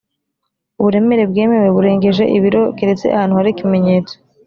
[0.79, 4.15] uburemere bwemewe burengeje ibiro keretse ahantu hari ikimenyetso